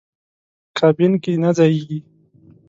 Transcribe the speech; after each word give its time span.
کابین 0.77 1.13
کې 1.23 1.33
نه 1.43 1.49
ځایېږي. 1.57 1.99